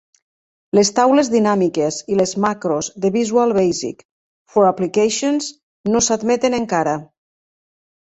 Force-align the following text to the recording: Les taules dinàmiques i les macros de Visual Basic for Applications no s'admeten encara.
Les 0.77 0.89
taules 0.99 1.29
dinàmiques 1.33 1.99
i 2.15 2.17
les 2.21 2.33
macros 2.47 2.91
de 3.05 3.13
Visual 3.19 3.55
Basic 3.59 4.03
for 4.57 4.69
Applications 4.73 5.55
no 5.95 6.05
s'admeten 6.11 6.63
encara. 6.65 7.01